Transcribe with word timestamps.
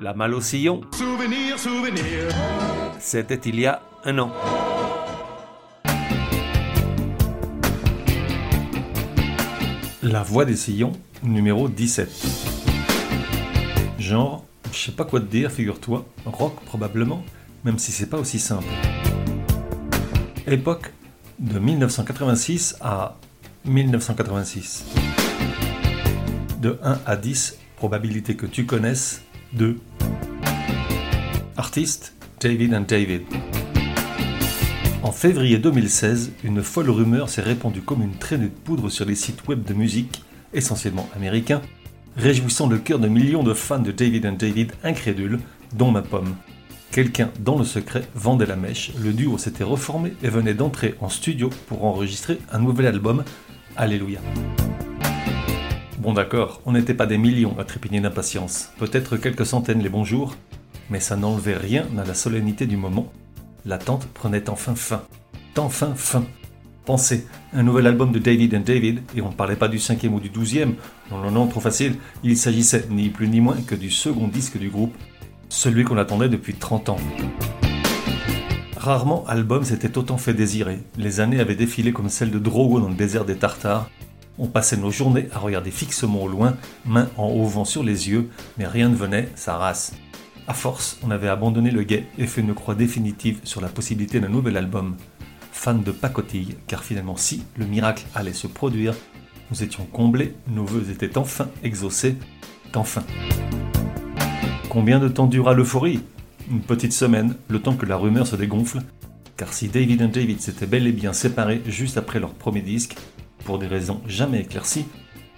La 0.00 0.14
malle 0.14 0.34
au 0.34 0.40
sillon. 0.40 0.82
Souvenir, 0.92 1.58
souvenir. 1.58 2.28
C'était 3.00 3.40
il 3.46 3.58
y 3.58 3.66
a 3.66 3.82
un 4.04 4.16
an. 4.20 4.32
La 10.04 10.22
voix 10.22 10.44
des 10.44 10.54
sillons, 10.54 10.92
numéro 11.24 11.68
17. 11.68 12.08
Genre, 13.98 14.44
je 14.70 14.78
sais 14.78 14.92
pas 14.92 15.04
quoi 15.04 15.18
te 15.18 15.24
dire, 15.24 15.50
figure-toi, 15.50 16.06
rock 16.26 16.54
probablement, 16.64 17.24
même 17.64 17.78
si 17.78 17.90
c'est 17.90 18.06
pas 18.06 18.18
aussi 18.18 18.38
simple. 18.38 18.68
Époque 20.46 20.92
de 21.40 21.58
1986 21.58 22.76
à 22.80 23.16
1986. 23.64 24.84
De 26.60 26.78
1 26.84 27.00
à 27.04 27.16
10, 27.16 27.58
probabilité 27.76 28.36
que 28.36 28.46
tu 28.46 28.64
connaisses 28.64 29.22
2. 29.54 29.78
Artiste 31.56 32.14
David 32.40 32.74
and 32.74 32.82
David. 32.82 33.22
En 35.02 35.10
février 35.10 35.58
2016, 35.58 36.32
une 36.44 36.62
folle 36.62 36.90
rumeur 36.90 37.30
s'est 37.30 37.42
répandue 37.42 37.80
comme 37.80 38.02
une 38.02 38.16
traînée 38.16 38.46
de 38.46 38.50
poudre 38.50 38.90
sur 38.90 39.06
les 39.06 39.14
sites 39.14 39.48
web 39.48 39.64
de 39.64 39.72
musique, 39.72 40.22
essentiellement 40.52 41.08
américains, 41.16 41.62
réjouissant 42.16 42.68
le 42.68 42.78
cœur 42.78 42.98
de 42.98 43.08
millions 43.08 43.42
de 43.42 43.54
fans 43.54 43.78
de 43.78 43.92
David 43.92 44.26
and 44.26 44.32
David 44.32 44.72
incrédules, 44.84 45.38
dont 45.72 45.90
ma 45.90 46.02
pomme. 46.02 46.36
Quelqu'un, 46.90 47.30
dans 47.40 47.58
le 47.58 47.64
secret, 47.64 48.02
vendait 48.14 48.46
la 48.46 48.56
mèche, 48.56 48.92
le 49.02 49.12
duo 49.12 49.38
s'était 49.38 49.64
reformé 49.64 50.12
et 50.22 50.28
venait 50.28 50.54
d'entrer 50.54 50.94
en 51.00 51.08
studio 51.08 51.48
pour 51.68 51.84
enregistrer 51.84 52.38
un 52.52 52.58
nouvel 52.58 52.86
album, 52.86 53.24
Alléluia. 53.76 54.20
Bon 55.98 56.12
d'accord, 56.12 56.62
on 56.64 56.72
n'était 56.72 56.94
pas 56.94 57.06
des 57.06 57.18
millions 57.18 57.58
à 57.58 57.64
trépigner 57.64 58.00
d'impatience, 58.00 58.70
peut-être 58.78 59.16
quelques 59.16 59.44
centaines 59.44 59.82
les 59.82 59.88
bons 59.88 60.04
jours, 60.04 60.36
mais 60.90 61.00
ça 61.00 61.16
n'enlevait 61.16 61.56
rien 61.56 61.86
à 61.98 62.04
la 62.04 62.14
solennité 62.14 62.66
du 62.66 62.76
moment. 62.76 63.12
L'attente 63.66 64.06
prenait 64.14 64.48
enfin 64.48 64.76
fin. 64.76 65.02
Enfin 65.56 65.94
fin. 65.96 66.24
Pensez, 66.84 67.26
un 67.52 67.64
nouvel 67.64 67.88
album 67.88 68.12
de 68.12 68.20
David 68.20 68.54
and 68.54 68.62
David, 68.64 69.00
et 69.16 69.22
on 69.22 69.30
ne 69.30 69.34
parlait 69.34 69.56
pas 69.56 69.66
du 69.66 69.80
cinquième 69.80 70.14
ou 70.14 70.20
du 70.20 70.28
douzième, 70.28 70.76
non 71.10 71.18
non 71.18 71.32
non, 71.32 71.46
trop 71.48 71.58
facile, 71.58 71.96
il 72.22 72.36
s'agissait 72.36 72.86
ni 72.90 73.08
plus 73.08 73.26
ni 73.26 73.40
moins 73.40 73.60
que 73.66 73.74
du 73.74 73.90
second 73.90 74.28
disque 74.28 74.56
du 74.56 74.70
groupe, 74.70 74.94
celui 75.48 75.82
qu'on 75.82 75.98
attendait 75.98 76.28
depuis 76.28 76.54
30 76.54 76.90
ans. 76.90 76.98
Rarement 78.76 79.26
album 79.26 79.64
s'était 79.64 79.98
autant 79.98 80.16
fait 80.16 80.32
désirer, 80.32 80.78
les 80.96 81.18
années 81.18 81.40
avaient 81.40 81.56
défilé 81.56 81.92
comme 81.92 82.08
celles 82.08 82.30
de 82.30 82.38
Drogo 82.38 82.78
dans 82.78 82.88
le 82.88 82.94
désert 82.94 83.24
des 83.24 83.34
Tartares, 83.36 83.90
on 84.38 84.46
passait 84.46 84.76
nos 84.76 84.90
journées 84.90 85.28
à 85.32 85.38
regarder 85.38 85.70
fixement 85.70 86.22
au 86.22 86.28
loin, 86.28 86.56
main 86.86 87.08
en 87.16 87.26
haut 87.28 87.46
vent 87.46 87.64
sur 87.64 87.82
les 87.82 88.08
yeux, 88.08 88.30
mais 88.56 88.66
rien 88.66 88.88
ne 88.88 88.94
venait, 88.94 89.28
sa 89.34 89.56
race. 89.56 89.92
À 90.46 90.54
force, 90.54 90.98
on 91.02 91.10
avait 91.10 91.28
abandonné 91.28 91.70
le 91.70 91.82
guet 91.82 92.06
et 92.16 92.26
fait 92.26 92.40
une 92.40 92.54
croix 92.54 92.74
définitive 92.74 93.40
sur 93.44 93.60
la 93.60 93.68
possibilité 93.68 94.20
d'un 94.20 94.28
nouvel 94.28 94.56
album. 94.56 94.96
Fan 95.52 95.82
de 95.82 95.90
pacotille, 95.90 96.56
car 96.66 96.84
finalement 96.84 97.16
si 97.16 97.42
le 97.56 97.66
miracle 97.66 98.06
allait 98.14 98.32
se 98.32 98.46
produire, 98.46 98.94
nous 99.50 99.62
étions 99.62 99.84
comblés, 99.84 100.34
nos 100.48 100.64
voeux 100.64 100.90
étaient 100.90 101.18
enfin 101.18 101.48
exaucés, 101.62 102.16
enfin. 102.74 103.02
Combien 104.68 105.00
de 105.00 105.08
temps 105.08 105.26
dura 105.26 105.54
l'euphorie? 105.54 106.00
Une 106.50 106.60
petite 106.60 106.92
semaine, 106.92 107.34
le 107.48 107.60
temps 107.60 107.74
que 107.74 107.86
la 107.86 107.96
rumeur 107.96 108.26
se 108.26 108.36
dégonfle, 108.36 108.80
car 109.36 109.52
si 109.52 109.68
David 109.68 110.00
et 110.00 110.08
David 110.08 110.40
s'étaient 110.40 110.66
bel 110.66 110.86
et 110.86 110.92
bien 110.92 111.12
séparés 111.12 111.62
juste 111.66 111.98
après 111.98 112.20
leur 112.20 112.30
premier 112.30 112.62
disque, 112.62 112.96
pour 113.48 113.58
des 113.58 113.66
raisons 113.66 114.02
jamais 114.06 114.42
éclaircies, 114.42 114.84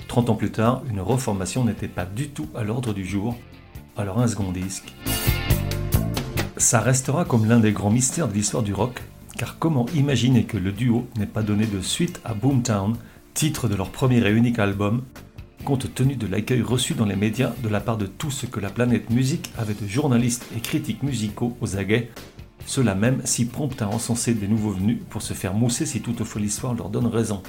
30 0.09 0.31
ans 0.31 0.35
plus 0.35 0.51
tard, 0.51 0.83
une 0.91 1.01
reformation 1.01 1.65
n'était 1.65 1.87
pas 1.87 2.05
du 2.05 2.31
tout 2.31 2.49
à 2.57 2.65
l'ordre 2.65 2.93
du 2.93 3.05
jour, 3.05 3.37
alors 3.97 4.19
un 4.19 4.27
second 4.27 4.51
disque. 4.51 4.93
Ça 6.57 6.81
restera 6.81 7.25
comme 7.25 7.49
l'un 7.49 7.61
des 7.61 7.71
grands 7.71 7.93
mystères 7.93 8.27
de 8.27 8.35
l'histoire 8.35 8.65
du 8.65 8.75
rock, 8.75 9.01
car 9.39 9.61
comment 9.61 9.87
imaginer 9.95 10.43
que 10.43 10.57
le 10.57 10.73
duo 10.73 11.07
n'ait 11.17 11.25
pas 11.25 11.45
donné 11.45 11.67
de 11.67 11.81
suite 11.81 12.21
à 12.25 12.35
Boomtown, 12.35 12.97
titre 13.33 13.69
de 13.69 13.77
leur 13.77 13.91
premier 13.91 14.27
et 14.27 14.33
unique 14.33 14.59
album, 14.59 15.03
compte 15.65 15.95
tenu 15.95 16.17
de 16.17 16.27
l'accueil 16.27 16.63
reçu 16.63 16.95
dans 16.95 17.07
les 17.07 17.15
médias 17.15 17.53
de 17.63 17.69
la 17.69 17.79
part 17.79 17.97
de 17.97 18.07
tout 18.07 18.33
ce 18.33 18.47
que 18.47 18.59
la 18.59 18.71
planète 18.71 19.11
musique 19.11 19.53
avait 19.57 19.75
de 19.75 19.87
journalistes 19.87 20.49
et 20.57 20.61
critiques 20.61 21.05
musicaux 21.05 21.57
aux 21.61 21.77
aguets, 21.77 22.11
cela 22.67 22.97
même 22.97 23.21
si 23.25 23.45
prompt 23.45 23.81
à 23.81 23.87
encenser 23.87 24.35
des 24.35 24.49
nouveaux 24.49 24.73
venus 24.73 24.99
pour 25.11 25.23
se 25.23 25.33
faire 25.33 25.55
mousser 25.55 25.87
si 25.87 26.01
toutefois 26.01 26.41
l'histoire 26.41 26.75
leur 26.75 26.89
donne 26.89 27.07
raison. 27.07 27.41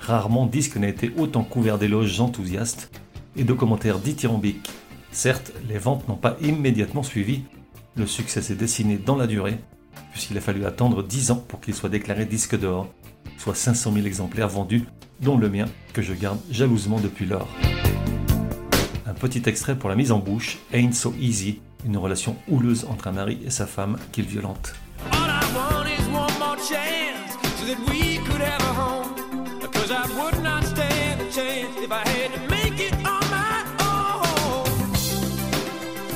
Rarement 0.00 0.46
disque 0.46 0.76
n'a 0.76 0.88
été 0.88 1.12
autant 1.16 1.44
couvert 1.44 1.78
d'éloges 1.78 2.20
enthousiastes 2.20 2.90
et 3.36 3.44
de 3.44 3.52
commentaires 3.52 3.98
dithyrambiques. 3.98 4.70
Certes, 5.12 5.52
les 5.68 5.78
ventes 5.78 6.08
n'ont 6.08 6.16
pas 6.16 6.36
immédiatement 6.40 7.02
suivi, 7.02 7.42
le 7.96 8.06
succès 8.06 8.42
s'est 8.42 8.54
dessiné 8.54 8.96
dans 8.96 9.16
la 9.16 9.26
durée, 9.26 9.58
puisqu'il 10.12 10.38
a 10.38 10.40
fallu 10.40 10.64
attendre 10.64 11.02
10 11.02 11.30
ans 11.32 11.44
pour 11.48 11.60
qu'il 11.60 11.74
soit 11.74 11.88
déclaré 11.88 12.24
disque 12.24 12.58
d'or, 12.58 12.88
soit 13.38 13.54
500 13.54 13.92
000 13.92 14.06
exemplaires 14.06 14.48
vendus, 14.48 14.84
dont 15.20 15.36
le 15.36 15.48
mien, 15.48 15.66
que 15.92 16.02
je 16.02 16.14
garde 16.14 16.38
jalousement 16.50 17.00
depuis 17.00 17.26
lors. 17.26 17.48
Un 19.06 19.14
petit 19.14 19.42
extrait 19.46 19.76
pour 19.76 19.88
la 19.88 19.96
mise 19.96 20.12
en 20.12 20.18
bouche, 20.18 20.58
Ain't 20.72 20.92
So 20.92 21.14
Easy, 21.18 21.60
une 21.84 21.96
relation 21.96 22.36
houleuse 22.48 22.86
entre 22.88 23.08
un 23.08 23.12
mari 23.12 23.38
et 23.44 23.50
sa 23.50 23.66
femme 23.66 23.96
qu'il 24.12 24.26
violente. 24.26 24.74
Cause 29.88 30.10
I 30.10 30.22
would 30.22 30.42
not 30.42 30.64
stand 30.64 31.22
a 31.22 31.30
chance 31.32 31.76
if 31.78 31.90
I 31.90 32.06
had 32.06 32.34
to 32.34 32.40
make 32.50 32.78
it 32.78 32.92
on 32.92 33.24
my 33.30 33.64
own. 33.80 34.68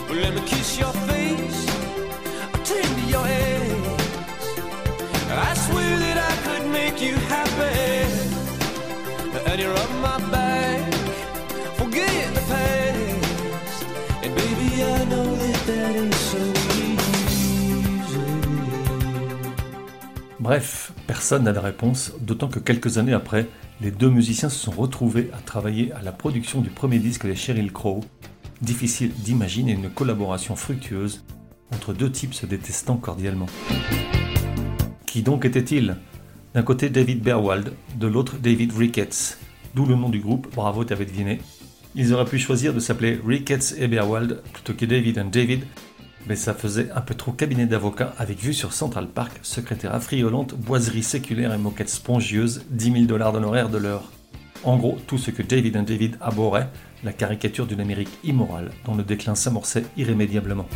Well, 0.08 0.18
let 0.20 0.34
me 0.34 0.42
kiss 0.46 0.78
your 0.78 0.92
face, 1.08 1.64
to 2.68 2.74
your. 3.08 3.24
I 5.48 5.54
swear 5.54 5.98
that 6.04 6.18
I 6.18 6.34
could 6.44 6.66
make 6.70 7.00
you 7.00 7.16
happy. 7.32 8.10
And 9.50 9.58
you're 9.58 9.78
on 9.84 10.00
my 10.02 10.18
back, 10.30 10.92
forget 11.78 12.34
the 12.34 12.42
past. 12.52 13.84
And 14.22 14.34
baby, 14.34 14.84
I 14.84 15.04
know 15.04 15.34
that 15.34 15.66
that 15.68 15.96
ain't 15.96 16.14
so 16.14 16.42
easy. 16.76 18.20
Bref, 20.40 20.91
personne 21.12 21.44
n'a 21.44 21.52
de 21.52 21.58
réponse, 21.58 22.14
d'autant 22.22 22.48
que 22.48 22.58
quelques 22.58 22.96
années 22.96 23.12
après, 23.12 23.46
les 23.82 23.90
deux 23.90 24.08
musiciens 24.08 24.48
se 24.48 24.58
sont 24.58 24.70
retrouvés 24.70 25.28
à 25.34 25.42
travailler 25.42 25.92
à 25.92 26.00
la 26.00 26.10
production 26.10 26.62
du 26.62 26.70
premier 26.70 26.98
disque 27.00 27.26
des 27.26 27.36
Sheryl 27.36 27.70
Crow. 27.70 28.00
Difficile 28.62 29.12
d'imaginer 29.12 29.72
une 29.72 29.90
collaboration 29.90 30.56
fructueuse 30.56 31.22
entre 31.70 31.92
deux 31.92 32.10
types 32.10 32.32
se 32.32 32.46
détestant 32.46 32.96
cordialement. 32.96 33.44
Qui 35.04 35.20
donc 35.20 35.44
était-il? 35.44 35.98
D'un 36.54 36.62
côté 36.62 36.88
David 36.88 37.22
Berwald, 37.22 37.74
de 37.96 38.06
l'autre 38.06 38.38
David 38.38 38.72
Ricketts, 38.72 39.36
d'où 39.74 39.84
le 39.84 39.96
nom 39.96 40.08
du 40.08 40.20
groupe, 40.20 40.48
bravo 40.54 40.82
t'avais 40.82 41.04
deviné. 41.04 41.42
Ils 41.94 42.14
auraient 42.14 42.24
pu 42.24 42.38
choisir 42.38 42.72
de 42.72 42.80
s'appeler 42.80 43.20
Ricketts 43.22 43.74
et 43.76 43.86
Berwald 43.86 44.40
plutôt 44.54 44.72
que 44.72 44.86
David 44.86 45.18
and 45.18 45.28
David, 45.30 45.64
mais 46.26 46.36
ça 46.36 46.54
faisait 46.54 46.90
un 46.94 47.00
peu 47.00 47.14
trop 47.14 47.32
cabinet 47.32 47.66
d'avocat 47.66 48.14
avec 48.18 48.38
vue 48.38 48.54
sur 48.54 48.72
Central 48.72 49.08
Park, 49.08 49.32
secrétaire 49.42 49.94
affriolante, 49.94 50.54
boiserie 50.54 51.02
séculaire 51.02 51.52
et 51.52 51.58
moquette 51.58 51.88
spongieuse, 51.88 52.64
10 52.70 52.92
000 52.92 53.04
dollars 53.04 53.32
d'honoraires 53.32 53.68
de 53.68 53.78
l'heure. 53.78 54.10
En 54.64 54.76
gros, 54.76 54.98
tout 55.06 55.18
ce 55.18 55.30
que 55.30 55.42
David 55.42 55.76
and 55.76 55.82
David 55.82 56.16
abhorrait, 56.20 56.68
la 57.02 57.12
caricature 57.12 57.66
d'une 57.66 57.80
Amérique 57.80 58.16
immorale 58.22 58.70
dont 58.84 58.94
le 58.94 59.02
déclin 59.02 59.34
s'amorçait 59.34 59.84
irrémédiablement. 59.96 60.68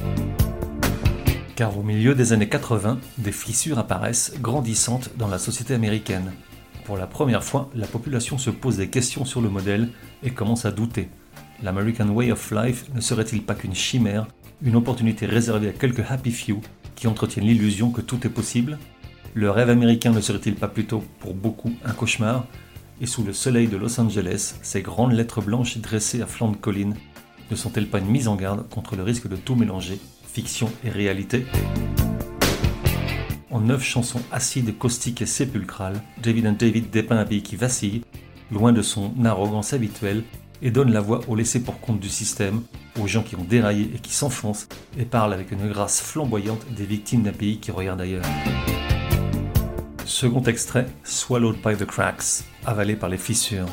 Car 1.54 1.78
au 1.78 1.82
milieu 1.82 2.14
des 2.14 2.32
années 2.32 2.48
80, 2.48 2.98
des 3.18 3.32
fissures 3.32 3.78
apparaissent 3.78 4.34
grandissantes 4.40 5.10
dans 5.16 5.28
la 5.28 5.38
société 5.38 5.72
américaine. 5.74 6.32
Pour 6.84 6.96
la 6.96 7.06
première 7.06 7.44
fois, 7.44 7.70
la 7.74 7.86
population 7.86 8.38
se 8.38 8.50
pose 8.50 8.76
des 8.76 8.90
questions 8.90 9.24
sur 9.24 9.40
le 9.40 9.48
modèle 9.48 9.88
et 10.22 10.30
commence 10.30 10.66
à 10.66 10.72
douter. 10.72 11.08
L'American 11.62 12.08
Way 12.08 12.32
of 12.32 12.50
Life 12.50 12.84
ne 12.94 13.00
serait-il 13.00 13.42
pas 13.42 13.54
qu'une 13.54 13.74
chimère, 13.74 14.26
une 14.62 14.76
opportunité 14.76 15.26
réservée 15.26 15.68
à 15.68 15.72
quelques 15.72 16.04
happy 16.08 16.30
few 16.30 16.60
qui 16.94 17.06
entretiennent 17.08 17.46
l'illusion 17.46 17.90
que 17.90 18.00
tout 18.00 18.26
est 18.26 18.30
possible 18.30 18.78
Le 19.34 19.50
rêve 19.50 19.68
américain 19.68 20.12
ne 20.12 20.20
serait-il 20.20 20.54
pas 20.54 20.68
plutôt, 20.68 21.04
pour 21.20 21.34
beaucoup, 21.34 21.72
un 21.84 21.92
cauchemar? 21.92 22.46
Et 23.02 23.06
sous 23.06 23.22
le 23.22 23.34
soleil 23.34 23.68
de 23.68 23.76
Los 23.76 24.00
Angeles, 24.00 24.54
ces 24.62 24.80
grandes 24.80 25.12
lettres 25.12 25.42
blanches 25.42 25.76
dressées 25.76 26.22
à 26.22 26.26
flanc 26.26 26.50
de 26.50 26.56
colline 26.56 26.94
ne 27.50 27.56
sont-elles 27.56 27.88
pas 27.88 27.98
une 27.98 28.06
mise 28.06 28.28
en 28.28 28.36
garde 28.36 28.66
contre 28.70 28.96
le 28.96 29.02
risque 29.02 29.28
de 29.28 29.36
tout 29.36 29.54
mélanger 29.54 30.00
fiction 30.26 30.72
et 30.84 30.88
réalité? 30.88 31.44
En 33.50 33.60
neuf 33.60 33.84
chansons 33.84 34.22
acides, 34.32 34.76
caustiques 34.78 35.20
et 35.20 35.26
sépulcrales, 35.26 36.02
David 36.22 36.46
and 36.46 36.56
David 36.58 36.90
dépeint 36.90 37.18
un 37.18 37.26
pays 37.26 37.42
qui 37.42 37.56
vacille, 37.56 38.02
loin 38.50 38.72
de 38.72 38.82
son 38.82 39.12
arrogance 39.24 39.74
habituelle, 39.74 40.24
et 40.62 40.70
donne 40.70 40.92
la 40.92 41.00
voix 41.00 41.20
aux 41.28 41.34
laissés 41.34 41.60
pour 41.60 41.80
compte 41.80 42.00
du 42.00 42.08
système, 42.08 42.62
aux 43.00 43.06
gens 43.06 43.22
qui 43.22 43.36
ont 43.36 43.44
déraillé 43.44 43.90
et 43.94 43.98
qui 43.98 44.12
s'enfoncent, 44.12 44.68
et 44.98 45.04
parle 45.04 45.32
avec 45.32 45.52
une 45.52 45.68
grâce 45.68 46.00
flamboyante 46.00 46.66
des 46.74 46.84
victimes 46.84 47.22
d'un 47.22 47.32
pays 47.32 47.58
qui 47.58 47.70
regarde 47.70 48.00
ailleurs. 48.00 48.24
Second 50.04 50.42
extrait, 50.42 50.86
Swallowed 51.04 51.56
by 51.56 51.76
the 51.76 51.84
Cracks, 51.84 52.44
avalé 52.64 52.96
par 52.96 53.08
les 53.08 53.18
fissures. 53.18 53.66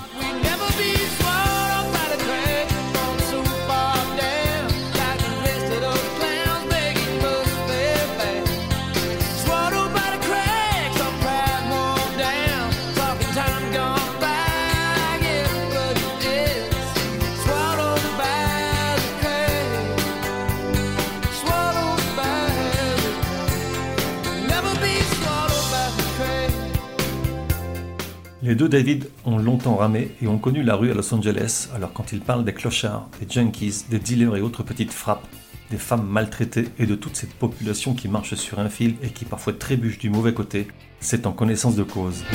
Les 28.46 28.56
deux 28.56 28.68
David 28.68 29.10
ont 29.24 29.38
longtemps 29.38 29.78
ramé 29.78 30.12
et 30.22 30.28
ont 30.28 30.38
connu 30.38 30.64
la 30.64 30.76
rue 30.76 30.92
à 30.92 30.94
Los 30.94 31.14
Angeles, 31.14 31.70
alors 31.74 31.94
quand 31.94 32.12
ils 32.12 32.20
parlent 32.20 32.44
des 32.44 32.52
clochards, 32.52 33.08
des 33.22 33.34
junkies, 33.34 33.86
des 33.90 34.00
dealers 34.00 34.36
et 34.36 34.42
autres 34.42 34.64
petites 34.64 34.92
frappes, 34.92 35.26
des 35.72 35.78
femmes 35.78 36.06
maltraitées 36.06 36.68
et 36.78 36.86
de 36.86 36.96
toute 36.96 37.16
cette 37.16 37.34
population 37.36 37.94
qui 37.94 38.10
marche 38.10 38.36
sur 38.36 38.60
un 38.60 38.68
fil 38.68 38.96
et 39.02 39.12
qui 39.12 39.24
parfois 39.24 39.54
trébuche 39.54 39.98
du 39.98 40.10
mauvais 40.10 40.34
côté, 40.34 40.68
c'est 41.00 41.26
en 41.26 41.32
connaissance 41.32 41.78
de 41.78 41.84
cause. 41.84 42.26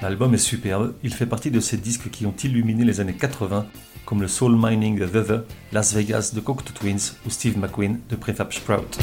L'album 0.00 0.32
est 0.32 0.38
superbe, 0.38 0.94
il 1.02 1.12
fait 1.12 1.26
partie 1.26 1.50
de 1.50 1.60
ces 1.60 1.76
disques 1.76 2.08
qui 2.08 2.24
ont 2.24 2.34
illuminé 2.42 2.86
les 2.86 3.00
années 3.00 3.12
80, 3.12 3.66
comme 4.06 4.22
le 4.22 4.28
Soul 4.28 4.56
Mining 4.56 4.98
de 4.98 5.20
The 5.20 5.44
Las 5.74 5.92
Vegas 5.92 6.32
de 6.34 6.40
Cocteau 6.40 6.72
Twins 6.72 7.12
ou 7.26 7.30
Steve 7.30 7.58
McQueen 7.58 7.98
de 8.08 8.16
Prefab 8.16 8.50
Sprout. 8.54 8.98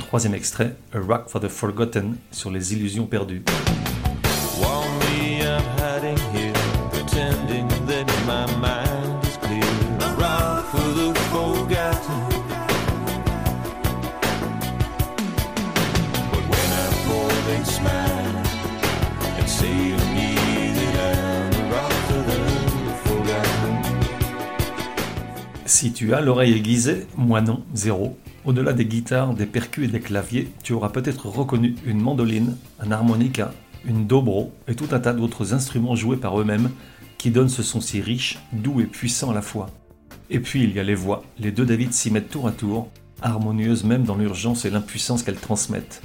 Troisième 0.00 0.34
extrait, 0.34 0.76
A 0.92 0.98
Rock 0.98 1.30
for 1.30 1.40
the 1.40 1.48
Forgotten 1.48 2.16
sur 2.30 2.50
les 2.50 2.74
illusions 2.74 3.06
perdues. 3.06 3.42
Si 25.76 25.92
tu 25.92 26.14
as 26.14 26.20
l'oreille 26.20 26.54
aiguisée, 26.54 27.06
moi 27.16 27.40
non, 27.40 27.62
zéro. 27.74 28.16
Au-delà 28.44 28.72
des 28.72 28.86
guitares, 28.86 29.34
des 29.34 29.46
percus 29.46 29.88
et 29.88 29.92
des 29.92 30.00
claviers, 30.00 30.48
tu 30.62 30.72
auras 30.72 30.88
peut-être 30.88 31.28
reconnu 31.28 31.74
une 31.84 32.00
mandoline, 32.00 32.56
un 32.80 32.90
harmonica, 32.92 33.52
une 33.84 34.06
dobro 34.06 34.52
et 34.68 34.74
tout 34.74 34.88
un 34.92 35.00
tas 35.00 35.12
d'autres 35.12 35.52
instruments 35.52 35.94
joués 35.94 36.16
par 36.16 36.40
eux-mêmes 36.40 36.70
qui 37.18 37.30
donnent 37.30 37.48
ce 37.48 37.62
son 37.62 37.80
si 37.80 38.00
riche, 38.00 38.38
doux 38.52 38.80
et 38.80 38.86
puissant 38.86 39.32
à 39.32 39.34
la 39.34 39.42
fois. 39.42 39.68
Et 40.30 40.40
puis 40.40 40.64
il 40.64 40.72
y 40.72 40.80
a 40.80 40.82
les 40.82 40.94
voix, 40.94 41.24
les 41.38 41.52
deux 41.52 41.66
David 41.66 41.92
s'y 41.92 42.10
mettent 42.10 42.30
tour 42.30 42.48
à 42.48 42.52
tour, 42.52 42.88
harmonieuses 43.20 43.84
même 43.84 44.04
dans 44.04 44.16
l'urgence 44.16 44.64
et 44.64 44.70
l'impuissance 44.70 45.22
qu'elles 45.22 45.36
transmettent. 45.36 46.00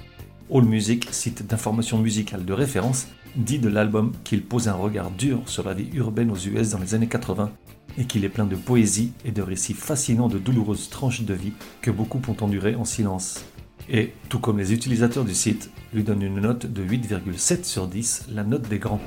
All 0.53 0.65
Music, 0.65 1.07
site 1.11 1.47
d'information 1.47 1.97
musicale 1.97 2.43
de 2.43 2.51
référence, 2.51 3.07
dit 3.37 3.57
de 3.57 3.69
l'album 3.69 4.11
qu'il 4.25 4.43
pose 4.43 4.67
un 4.67 4.73
regard 4.73 5.09
dur 5.09 5.43
sur 5.45 5.63
la 5.63 5.73
vie 5.73 5.89
urbaine 5.93 6.29
aux 6.29 6.35
US 6.35 6.71
dans 6.71 6.79
les 6.79 6.93
années 6.93 7.07
80 7.07 7.51
et 7.97 8.03
qu'il 8.03 8.25
est 8.25 8.29
plein 8.29 8.45
de 8.45 8.57
poésie 8.57 9.13
et 9.23 9.31
de 9.31 9.41
récits 9.41 9.73
fascinants 9.73 10.27
de 10.27 10.39
douloureuses 10.39 10.89
tranches 10.89 11.21
de 11.21 11.33
vie 11.33 11.53
que 11.81 11.89
beaucoup 11.89 12.21
ont 12.27 12.43
enduré 12.43 12.75
en 12.75 12.83
silence. 12.83 13.45
Et, 13.89 14.11
tout 14.27 14.39
comme 14.39 14.57
les 14.57 14.73
utilisateurs 14.73 15.23
du 15.23 15.33
site, 15.33 15.69
lui 15.93 16.03
donnent 16.03 16.21
une 16.21 16.41
note 16.41 16.65
de 16.65 16.83
8,7 16.83 17.63
sur 17.63 17.87
10, 17.87 18.25
la 18.33 18.43
note 18.43 18.67
des 18.67 18.79
grands. 18.79 19.01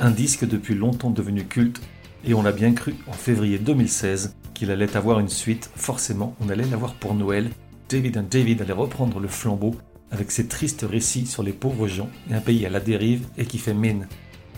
Un 0.00 0.10
disque 0.12 0.46
depuis 0.46 0.76
longtemps 0.76 1.10
devenu 1.10 1.46
culte, 1.46 1.82
et 2.24 2.34
on 2.34 2.42
l'a 2.42 2.52
bien 2.52 2.74
cru 2.74 2.94
en 3.08 3.12
février 3.12 3.58
2016 3.58 4.36
qu'il 4.54 4.70
allait 4.70 4.96
avoir 4.96 5.18
une 5.18 5.28
suite, 5.28 5.68
forcément 5.74 6.36
on 6.40 6.48
allait 6.48 6.64
l'avoir 6.64 6.94
pour 6.94 7.14
Noël, 7.14 7.50
David 7.88 8.16
and 8.18 8.26
David 8.30 8.62
allait 8.62 8.72
reprendre 8.72 9.20
le 9.20 9.28
flambeau 9.28 9.74
avec 10.10 10.30
ses 10.30 10.46
tristes 10.46 10.86
récits 10.88 11.26
sur 11.26 11.42
les 11.42 11.52
pauvres 11.52 11.86
gens 11.86 12.08
et 12.30 12.34
un 12.34 12.40
pays 12.40 12.64
à 12.66 12.70
la 12.70 12.80
dérive 12.80 13.26
et 13.36 13.46
qui 13.46 13.58
fait 13.58 13.74
mine 13.74 14.06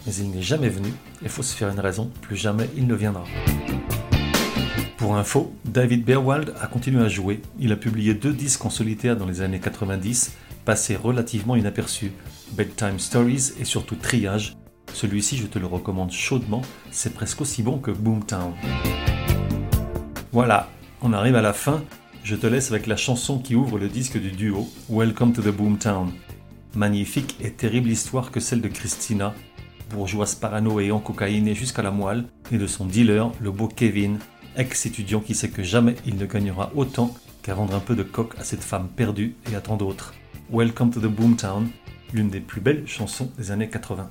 mais 0.06 0.14
il 0.14 0.30
n'est 0.30 0.42
jamais 0.42 0.68
venu, 0.68 0.92
il 1.22 1.28
faut 1.28 1.42
se 1.42 1.54
faire 1.54 1.68
une 1.68 1.80
raison, 1.80 2.10
plus 2.22 2.36
jamais 2.36 2.70
il 2.76 2.86
ne 2.86 2.94
viendra. 2.94 3.24
Pour 4.96 5.16
info, 5.16 5.52
David 5.64 6.04
Berwald 6.04 6.54
a 6.60 6.68
continué 6.68 7.04
à 7.04 7.08
jouer, 7.08 7.42
il 7.58 7.72
a 7.72 7.76
publié 7.76 8.14
deux 8.14 8.32
disques 8.32 8.64
en 8.64 8.70
solitaire 8.70 9.16
dans 9.16 9.26
les 9.26 9.40
années 9.40 9.58
90, 9.58 10.32
passés 10.64 10.96
relativement 10.96 11.56
inaperçus, 11.56 12.12
Bedtime 12.52 12.98
Stories 12.98 13.52
et 13.58 13.64
surtout 13.64 13.96
Triage. 13.96 14.56
Celui-ci, 14.94 15.36
je 15.36 15.46
te 15.46 15.58
le 15.58 15.66
recommande 15.66 16.12
chaudement, 16.12 16.62
c'est 16.92 17.12
presque 17.12 17.40
aussi 17.40 17.62
bon 17.62 17.78
que 17.78 17.90
Boomtown. 17.90 18.54
Voilà, 20.32 20.70
on 21.02 21.12
arrive 21.12 21.34
à 21.34 21.42
la 21.42 21.52
fin, 21.52 21.82
je 22.26 22.34
te 22.34 22.48
laisse 22.48 22.72
avec 22.72 22.88
la 22.88 22.96
chanson 22.96 23.38
qui 23.38 23.54
ouvre 23.54 23.78
le 23.78 23.86
disque 23.86 24.20
du 24.20 24.32
duo, 24.32 24.68
Welcome 24.90 25.32
to 25.32 25.42
the 25.42 25.54
Boomtown. 25.54 26.10
Magnifique 26.74 27.36
et 27.40 27.52
terrible 27.52 27.88
histoire 27.88 28.32
que 28.32 28.40
celle 28.40 28.60
de 28.60 28.66
Christina, 28.66 29.32
bourgeoise 29.90 30.34
parano 30.34 30.80
et 30.80 30.88
cocaïne 30.88 31.54
jusqu'à 31.54 31.82
la 31.82 31.92
moelle, 31.92 32.24
et 32.50 32.58
de 32.58 32.66
son 32.66 32.84
dealer, 32.84 33.30
le 33.40 33.52
beau 33.52 33.68
Kevin, 33.68 34.18
ex-étudiant 34.56 35.20
qui 35.20 35.36
sait 35.36 35.50
que 35.50 35.62
jamais 35.62 35.94
il 36.04 36.16
ne 36.16 36.26
gagnera 36.26 36.72
autant 36.74 37.14
qu'à 37.44 37.54
vendre 37.54 37.76
un 37.76 37.80
peu 37.80 37.94
de 37.94 38.02
coque 38.02 38.36
à 38.40 38.42
cette 38.42 38.64
femme 38.64 38.88
perdue 38.88 39.36
et 39.52 39.54
à 39.54 39.60
tant 39.60 39.76
d'autres. 39.76 40.12
Welcome 40.50 40.90
to 40.90 40.98
the 40.98 41.06
Boomtown, 41.06 41.68
l'une 42.12 42.28
des 42.28 42.40
plus 42.40 42.60
belles 42.60 42.88
chansons 42.88 43.30
des 43.38 43.52
années 43.52 43.68
80. 43.68 44.10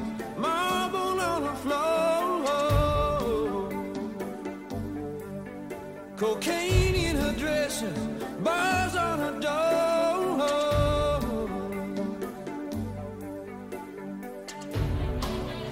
Cocaine 6.21 6.93
in 6.93 7.15
her 7.15 7.33
dresses, 7.33 7.97
bars 8.43 8.95
on 8.95 9.17
her 9.17 9.39
door. 9.39 9.81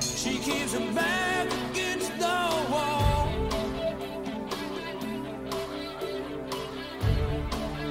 She 0.01 0.39
keeps 0.39 0.73
her 0.73 0.91
back 0.95 1.47
against 1.69 2.17
the 2.17 2.39
wall. 2.71 3.29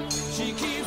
She 0.09 0.51
keeps 0.51 0.78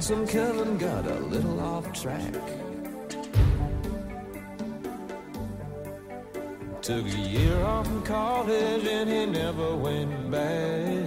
Handsome 0.00 0.26
Kevin 0.26 0.78
got 0.78 1.04
a 1.04 1.14
little 1.16 1.60
off 1.60 1.92
track. 1.92 2.32
Took 6.80 7.04
a 7.04 7.18
year 7.18 7.60
off 7.60 7.86
from 7.86 8.02
college 8.04 8.86
and 8.86 9.10
he 9.10 9.26
never 9.26 9.76
went 9.76 10.30
back. 10.30 11.04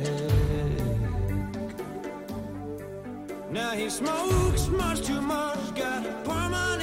Now 3.49 3.71
he 3.71 3.89
smokes 3.89 4.67
much 4.67 5.01
too 5.01 5.21
much, 5.21 5.73
got 5.73 6.05
a 6.05 6.11
permanent 6.23 6.82